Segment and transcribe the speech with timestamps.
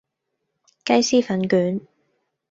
[0.83, 1.79] 雞絲粉卷